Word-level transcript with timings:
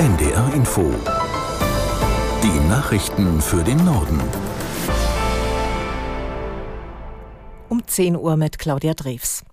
NDR 0.00 0.54
Info. 0.54 0.90
Die 2.42 2.68
Nachrichten 2.70 3.38
für 3.42 3.62
den 3.62 3.84
Norden. 3.84 4.18
Um 7.68 7.86
10 7.86 8.16
Uhr 8.16 8.38
mit 8.38 8.58
Claudia 8.58 8.94
Drews. 8.94 9.44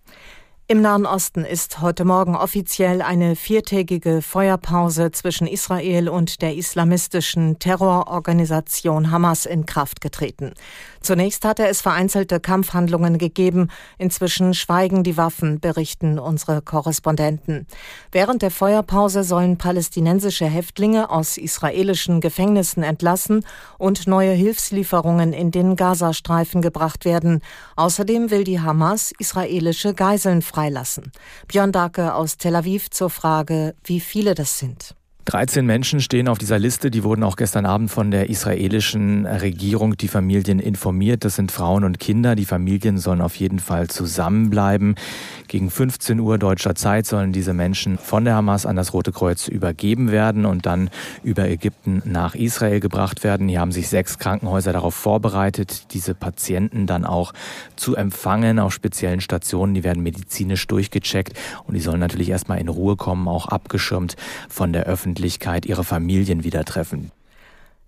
Im 0.70 0.82
Nahen 0.82 1.06
Osten 1.06 1.46
ist 1.46 1.80
heute 1.80 2.04
Morgen 2.04 2.36
offiziell 2.36 3.02
eine 3.02 3.38
viertägige 3.38 4.22
Feuerpause 4.22 5.12
zwischen 5.12 5.48
Israel 5.48 6.10
und 6.10 6.42
der 6.42 6.56
islamistischen 6.56 7.58
Terrororganisation 7.58 9.10
Hamas 9.10 9.46
in 9.46 9.66
Kraft 9.66 10.02
getreten. 10.02 10.52
Zunächst 11.00 11.46
hatte 11.46 11.66
es 11.66 11.80
vereinzelte 11.80 12.42
Kampfhandlungen 12.42 13.18
gegeben. 13.18 13.70
Inzwischen 13.98 14.54
schweigen 14.54 15.06
die 15.06 15.16
Waffen, 15.16 15.62
berichten 15.62 16.20
unsere 16.20 16.62
Korrespondenten. 16.62 17.66
Während 18.12 18.42
der 18.42 18.52
Feuerpause 18.52 19.24
sollen 19.24 19.58
palästinensische 19.58 20.48
Häftlinge 20.48 21.10
aus 21.10 21.38
israelischen 21.38 22.20
Gefängnissen 22.20 22.84
entlassen 22.84 23.46
und 23.78 24.06
neue 24.06 24.34
Hilfslieferungen 24.34 25.32
in 25.32 25.52
den 25.52 25.78
Gazastreifen 25.78 26.62
gebracht 26.62 27.06
werden. 27.06 27.40
Außerdem 27.78 28.32
will 28.32 28.44
die 28.44 28.60
Hamas 28.60 29.14
israelische 29.18 29.94
Geiseln 29.94 30.42
freilassen. 30.58 31.12
Björn 31.48 31.72
Dake 31.72 32.16
aus 32.16 32.38
Tel 32.38 32.56
Aviv 32.56 32.90
zur 32.90 33.12
Frage, 33.12 33.76
wie 33.84 34.00
viele 34.00 34.34
das 34.34 34.58
sind. 34.58 34.96
13 35.28 35.66
Menschen 35.66 36.00
stehen 36.00 36.30
auf 36.30 36.38
dieser 36.38 36.58
Liste. 36.58 36.90
Die 36.90 37.04
wurden 37.04 37.22
auch 37.24 37.36
gestern 37.36 37.66
Abend 37.66 37.92
von 37.92 38.12
der 38.12 38.30
israelischen 38.30 39.26
Regierung, 39.26 39.98
die 39.98 40.08
Familien 40.08 40.60
informiert. 40.60 41.26
Das 41.26 41.36
sind 41.36 41.52
Frauen 41.52 41.84
und 41.84 42.00
Kinder. 42.00 42.34
Die 42.34 42.46
Familien 42.46 42.98
sollen 42.98 43.20
auf 43.20 43.36
jeden 43.36 43.60
Fall 43.60 43.90
zusammenbleiben. 43.90 44.96
Gegen 45.50 45.70
15 45.70 46.22
Uhr 46.22 46.38
deutscher 46.38 46.76
Zeit 46.76 47.08
sollen 47.08 47.34
diese 47.34 47.54
Menschen 47.54 47.98
von 47.98 48.24
der 48.24 48.36
Hamas 48.36 48.66
an 48.66 48.78
das 48.78 48.94
Rote 48.94 49.12
Kreuz 49.12 49.50
übergeben 49.50 50.14
werden 50.14 50.46
und 50.46 50.66
dann 50.66 50.90
über 51.24 51.50
Ägypten 51.50 52.02
nach 52.06 52.34
Israel 52.34 52.80
gebracht 52.80 53.26
werden. 53.26 53.50
Hier 53.50 53.60
haben 53.60 53.74
sich 53.74 53.90
sechs 53.90 54.20
Krankenhäuser 54.20 54.72
darauf 54.72 54.96
vorbereitet, 54.96 55.94
diese 55.94 56.16
Patienten 56.16 56.88
dann 56.88 57.04
auch 57.04 57.34
zu 57.76 57.98
empfangen 57.98 58.60
auf 58.60 58.74
speziellen 58.74 59.20
Stationen. 59.20 59.74
Die 59.74 59.84
werden 59.84 60.04
medizinisch 60.04 60.66
durchgecheckt 60.68 61.38
und 61.66 61.74
die 61.74 61.82
sollen 61.82 62.00
natürlich 62.00 62.30
erstmal 62.30 62.60
in 62.60 62.70
Ruhe 62.70 62.96
kommen, 62.96 63.28
auch 63.28 63.50
abgeschirmt 63.50 64.16
von 64.48 64.72
der 64.72 64.86
Öffentlichkeit 64.86 65.17
Öffentlichkeit 65.18 65.66
ihre 65.66 65.84
Familien 65.84 66.44
wieder 66.44 66.64
treffen. 66.64 67.12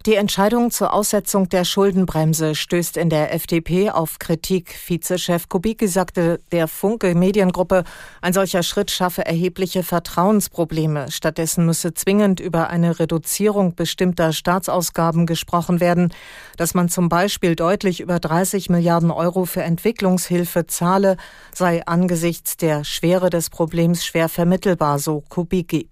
Die 0.05 0.15
Entscheidung 0.15 0.71
zur 0.71 0.93
Aussetzung 0.93 1.49
der 1.49 1.65
Schuldenbremse 1.65 2.55
stößt 2.55 2.95
in 2.95 3.09
der 3.09 3.33
FDP 3.33 3.89
auf 3.89 4.17
Kritik. 4.17 4.73
Vizechef 4.87 5.49
Kubicki 5.49 5.89
sagte 5.89 6.39
der 6.53 6.69
Funke 6.69 7.13
Mediengruppe, 7.15 7.83
ein 8.21 8.31
solcher 8.31 8.63
Schritt 8.63 8.91
schaffe 8.91 9.25
erhebliche 9.25 9.83
Vertrauensprobleme. 9.83 11.11
Stattdessen 11.11 11.65
müsse 11.65 11.93
zwingend 11.93 12.39
über 12.39 12.69
eine 12.69 12.97
Reduzierung 12.97 13.75
bestimmter 13.75 14.31
Staatsausgaben 14.31 15.25
gesprochen 15.25 15.81
werden. 15.81 16.13
Dass 16.55 16.73
man 16.73 16.87
zum 16.87 17.09
Beispiel 17.09 17.57
deutlich 17.57 17.99
über 17.99 18.21
30 18.21 18.69
Milliarden 18.69 19.11
Euro 19.11 19.43
für 19.43 19.63
Entwicklungshilfe 19.63 20.65
zahle, 20.65 21.17
sei 21.53 21.85
angesichts 21.85 22.55
der 22.55 22.85
Schwere 22.85 23.29
des 23.29 23.49
Problems 23.49 24.05
schwer 24.05 24.29
vermittelbar, 24.29 24.97
so 24.97 25.25
Kubicki. 25.27 25.89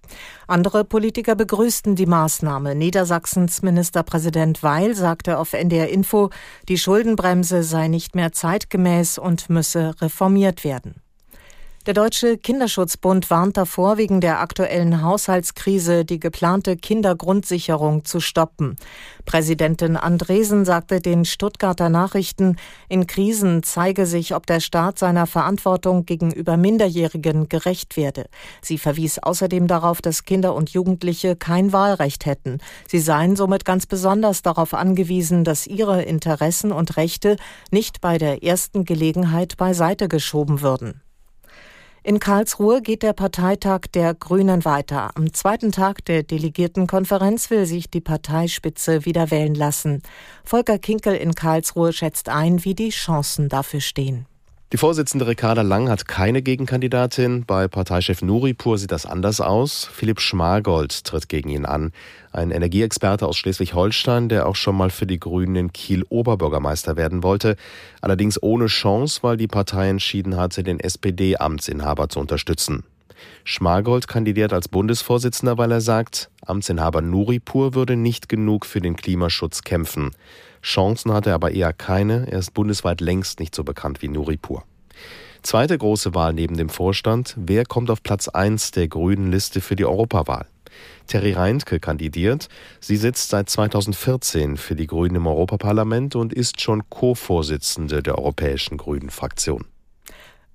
Andere 0.48 0.86
Politiker 0.86 1.36
begrüßten 1.36 1.98
die 1.98 2.06
Maßnahme. 2.06 2.74
Niedersachsens 2.74 3.62
Ministerpräsident 3.98 4.62
Weil 4.62 4.94
sagte 4.96 5.40
auf 5.40 5.54
NDR 5.54 5.90
Info, 5.90 6.30
die 6.70 6.78
Schuldenbremse 6.78 7.64
sei 7.64 7.88
nicht 7.88 8.16
mehr 8.16 8.32
zeitgemäß 8.32 9.18
und 9.18 9.50
müsse 9.50 9.96
reformiert 10.00 10.64
werden. 10.64 11.02
Der 11.88 11.94
Deutsche 11.94 12.38
Kinderschutzbund 12.38 13.30
warnt 13.30 13.56
davor, 13.56 13.98
wegen 13.98 14.20
der 14.20 14.42
aktuellen 14.42 15.04
Haushaltskrise 15.04 16.04
die 16.04 16.20
geplante 16.20 16.76
Kindergrundsicherung 16.76 18.04
zu 18.04 18.20
stoppen. 18.20 18.76
Präsidentin 19.24 19.96
Andresen 19.96 20.66
sagte 20.66 21.00
den 21.00 21.24
Stuttgarter 21.24 21.88
Nachrichten, 21.88 22.58
in 22.90 23.08
Krisen 23.08 23.64
zeige 23.64 24.06
sich, 24.06 24.36
ob 24.36 24.46
der 24.48 24.60
Staat 24.60 25.00
seiner 25.00 25.28
Verantwortung 25.28 26.06
gegenüber 26.06 26.58
Minderjährigen 26.58 27.48
gerecht 27.48 27.96
werde. 27.96 28.26
Sie 28.62 28.78
verwies 28.78 29.20
außerdem 29.20 29.68
darauf, 29.68 30.02
dass 30.02 30.26
Kinder 30.26 30.56
und 30.56 30.72
Jugendliche 30.72 31.38
kein 31.38 31.72
Wahlrecht 31.72 32.26
hätten. 32.26 32.58
Sie 32.86 33.00
seien 33.00 33.38
somit 33.38 33.64
ganz 33.64 33.86
besonders 33.86 34.42
darauf 34.42 34.74
angewiesen, 34.74 35.46
dass 35.46 35.66
ihre 35.66 36.02
Interessen 36.04 36.74
und 36.74 36.98
Rechte 36.98 37.38
nicht 37.72 38.02
bei 38.02 38.18
der 38.18 38.44
ersten 38.44 38.84
Gelegenheit 38.84 39.56
beiseite 39.56 40.10
geschoben 40.10 40.60
würden. 40.60 41.02
In 42.08 42.20
Karlsruhe 42.20 42.82
geht 42.82 43.04
der 43.04 43.12
Parteitag 43.12 43.82
der 43.94 44.14
Grünen 44.14 44.64
weiter. 44.64 45.10
Am 45.16 45.34
zweiten 45.34 45.74
Tag 45.74 46.06
der 46.06 46.24
Delegiertenkonferenz 46.24 47.50
will 47.50 47.66
sich 47.66 47.90
die 47.90 48.00
Parteispitze 48.00 49.04
wieder 49.04 49.30
wählen 49.30 49.54
lassen. 49.54 50.02
Volker 50.46 50.80
Kinkel 50.80 51.16
in 51.16 51.36
Karlsruhe 51.36 51.92
schätzt 51.92 52.30
ein, 52.30 52.64
wie 52.64 52.76
die 52.76 52.92
Chancen 52.92 53.50
dafür 53.50 53.82
stehen. 53.82 54.26
Die 54.74 54.78
Vorsitzende 54.78 55.28
Ricarda 55.28 55.62
Lang 55.62 55.88
hat 55.88 56.10
keine 56.10 56.42
Gegenkandidatin. 56.42 57.46
Bei 57.46 57.70
Parteichef 57.70 58.22
Nuripur 58.22 58.78
sieht 58.78 58.92
das 58.92 59.06
anders 59.06 59.40
aus. 59.40 59.90
Philipp 59.94 60.20
Schmargold 60.20 61.06
tritt 61.06 61.30
gegen 61.30 61.48
ihn 61.48 61.66
an. 61.66 61.94
Ein 62.34 62.52
Energieexperte 62.52 63.26
aus 63.26 63.38
Schleswig-Holstein, 63.38 64.28
der 64.28 64.46
auch 64.46 64.58
schon 64.58 64.76
mal 64.76 64.90
für 64.90 65.08
die 65.08 65.22
Grünen 65.22 65.56
in 65.56 65.72
Kiel 65.72 66.04
Oberbürgermeister 66.10 66.98
werden 66.98 67.24
wollte. 67.24 67.56
Allerdings 68.02 68.44
ohne 68.44 68.66
Chance, 68.66 69.20
weil 69.22 69.38
die 69.38 69.48
Partei 69.48 69.88
entschieden 69.88 70.36
hatte, 70.36 70.64
den 70.64 70.82
SPD-Amtsinhaber 70.82 72.10
zu 72.10 72.20
unterstützen. 72.20 72.84
Schmargold 73.44 74.08
kandidiert 74.08 74.54
als 74.54 74.68
Bundesvorsitzender, 74.68 75.58
weil 75.58 75.72
er 75.72 75.82
sagt, 75.82 76.30
Amtsinhaber 76.46 77.02
Nuripur 77.02 77.74
würde 77.74 77.96
nicht 77.96 78.30
genug 78.30 78.66
für 78.66 78.82
den 78.82 78.96
Klimaschutz 78.96 79.62
kämpfen. 79.64 80.12
Chancen 80.62 81.14
hat 81.14 81.28
er 81.28 81.36
aber 81.36 81.52
eher 81.52 81.74
keine. 81.74 82.32
Er 82.32 82.40
ist 82.40 82.54
bundesweit 82.54 83.02
längst 83.02 83.40
nicht 83.40 83.56
so 83.56 83.64
bekannt 83.64 84.02
wie 84.02 84.08
Nuripur. 84.10 84.64
Zweite 85.44 85.78
große 85.78 86.14
Wahl 86.14 86.34
neben 86.34 86.58
dem 86.58 86.70
Vorstand. 86.70 87.36
Wer 87.38 87.66
kommt 87.66 87.90
auf 87.90 88.04
Platz 88.04 88.28
1 88.28 88.72
der 88.72 88.88
grünen 88.88 89.32
Liste 89.32 89.62
für 89.62 89.76
die 89.76 89.86
Europawahl? 89.86 90.48
Terry 91.08 91.32
Reintke 91.32 91.80
kandidiert. 91.80 92.50
Sie 92.80 92.98
sitzt 92.98 93.30
seit 93.30 93.50
2014 93.50 94.58
für 94.58 94.76
die 94.76 94.88
Grünen 94.88 95.16
im 95.16 95.28
Europaparlament 95.28 96.16
und 96.16 96.34
ist 96.34 96.62
schon 96.62 96.90
Co-Vorsitzende 96.90 98.04
der 98.04 98.18
Europäischen 98.18 98.78
Grünen 98.78 99.10
Fraktion. 99.10 99.66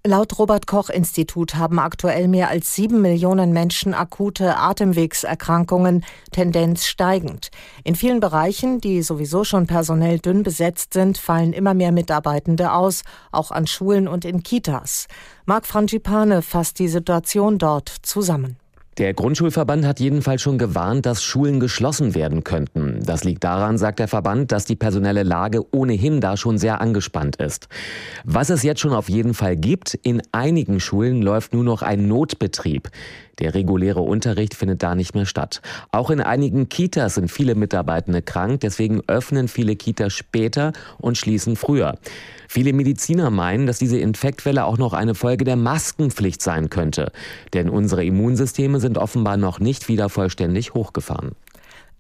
Laut 0.04 0.36
Robert 0.40 0.66
Koch 0.66 0.90
Institut 0.90 1.54
haben 1.54 1.78
aktuell 1.78 2.26
mehr 2.26 2.48
als 2.48 2.74
sieben 2.74 3.02
Millionen 3.02 3.52
Menschen 3.52 3.94
akute 3.94 4.56
Atemwegserkrankungen, 4.56 6.04
Tendenz 6.32 6.86
steigend. 6.86 7.50
In 7.84 7.94
vielen 7.94 8.18
Bereichen, 8.18 8.80
die 8.80 9.02
sowieso 9.02 9.44
schon 9.44 9.68
personell 9.68 10.18
dünn 10.18 10.42
besetzt 10.42 10.92
sind, 10.92 11.18
fallen 11.18 11.52
immer 11.52 11.74
mehr 11.74 11.92
Mitarbeitende 11.92 12.72
aus, 12.72 13.02
auch 13.30 13.52
an 13.52 13.68
Schulen 13.68 14.08
und 14.08 14.24
in 14.24 14.42
Kitas. 14.42 15.06
Marc 15.46 15.66
Frangipane 15.66 16.42
fasst 16.42 16.80
die 16.80 16.88
Situation 16.88 17.58
dort 17.58 17.88
zusammen. 17.88 18.56
Der 18.98 19.14
Grundschulverband 19.14 19.86
hat 19.86 20.00
jedenfalls 20.00 20.42
schon 20.42 20.58
gewarnt, 20.58 21.06
dass 21.06 21.22
Schulen 21.22 21.60
geschlossen 21.60 22.14
werden 22.14 22.44
könnten. 22.44 23.00
Das 23.02 23.24
liegt 23.24 23.42
daran, 23.42 23.78
sagt 23.78 24.00
der 24.00 24.08
Verband, 24.08 24.52
dass 24.52 24.66
die 24.66 24.76
personelle 24.76 25.22
Lage 25.22 25.64
ohnehin 25.74 26.20
da 26.20 26.36
schon 26.36 26.58
sehr 26.58 26.82
angespannt 26.82 27.36
ist. 27.36 27.68
Was 28.24 28.50
es 28.50 28.62
jetzt 28.62 28.80
schon 28.80 28.92
auf 28.92 29.08
jeden 29.08 29.32
Fall 29.32 29.56
gibt, 29.56 29.94
in 29.94 30.20
einigen 30.32 30.78
Schulen 30.78 31.22
läuft 31.22 31.54
nur 31.54 31.64
noch 31.64 31.80
ein 31.80 32.06
Notbetrieb. 32.06 32.90
Der 33.38 33.54
reguläre 33.54 34.00
Unterricht 34.00 34.54
findet 34.54 34.82
da 34.82 34.94
nicht 34.94 35.14
mehr 35.14 35.26
statt. 35.26 35.62
Auch 35.90 36.10
in 36.10 36.20
einigen 36.20 36.68
Kitas 36.68 37.14
sind 37.14 37.30
viele 37.30 37.54
Mitarbeitende 37.54 38.22
krank, 38.22 38.60
deswegen 38.60 39.00
öffnen 39.06 39.48
viele 39.48 39.76
Kitas 39.76 40.12
später 40.12 40.72
und 40.98 41.16
schließen 41.16 41.56
früher. 41.56 41.98
Viele 42.48 42.72
Mediziner 42.72 43.30
meinen, 43.30 43.66
dass 43.66 43.78
diese 43.78 43.98
Infektwelle 43.98 44.64
auch 44.64 44.76
noch 44.76 44.92
eine 44.92 45.14
Folge 45.14 45.44
der 45.44 45.56
Maskenpflicht 45.56 46.42
sein 46.42 46.68
könnte. 46.68 47.10
Denn 47.54 47.70
unsere 47.70 48.04
Immunsysteme 48.04 48.78
sind 48.80 48.98
offenbar 48.98 49.38
noch 49.38 49.58
nicht 49.58 49.88
wieder 49.88 50.08
vollständig 50.08 50.74
hochgefahren. 50.74 51.32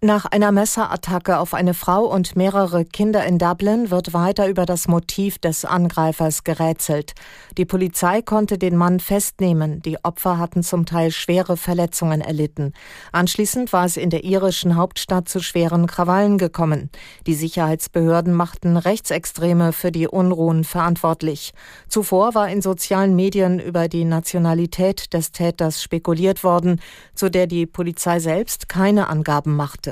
Nach 0.04 0.24
einer 0.24 0.50
Messerattacke 0.50 1.38
auf 1.38 1.54
eine 1.54 1.74
Frau 1.74 2.06
und 2.06 2.34
mehrere 2.34 2.84
Kinder 2.84 3.24
in 3.24 3.38
Dublin 3.38 3.92
wird 3.92 4.12
weiter 4.12 4.48
über 4.48 4.66
das 4.66 4.88
Motiv 4.88 5.38
des 5.38 5.64
Angreifers 5.64 6.42
gerätselt. 6.42 7.12
Die 7.56 7.64
Polizei 7.64 8.20
konnte 8.20 8.58
den 8.58 8.74
Mann 8.74 8.98
festnehmen. 8.98 9.80
Die 9.82 10.04
Opfer 10.04 10.38
hatten 10.38 10.64
zum 10.64 10.86
Teil 10.86 11.12
schwere 11.12 11.56
Verletzungen 11.56 12.20
erlitten. 12.20 12.72
Anschließend 13.12 13.72
war 13.72 13.84
es 13.84 13.96
in 13.96 14.10
der 14.10 14.24
irischen 14.24 14.74
Hauptstadt 14.74 15.28
zu 15.28 15.38
schweren 15.38 15.86
Krawallen 15.86 16.36
gekommen. 16.36 16.90
Die 17.28 17.34
Sicherheitsbehörden 17.34 18.32
machten 18.32 18.76
Rechtsextreme 18.76 19.72
für 19.72 19.92
die 19.92 20.08
Unruhen 20.08 20.64
verantwortlich. 20.64 21.52
Zuvor 21.86 22.34
war 22.34 22.48
in 22.48 22.60
sozialen 22.60 23.14
Medien 23.14 23.60
über 23.60 23.86
die 23.86 24.04
Nationalität 24.04 25.14
des 25.14 25.30
Täters 25.30 25.80
spekuliert 25.80 26.42
worden, 26.42 26.80
zu 27.14 27.30
der 27.30 27.46
die 27.46 27.66
Polizei 27.66 28.18
selbst 28.18 28.68
keine 28.68 29.08
Angaben 29.08 29.54
machte. 29.54 29.91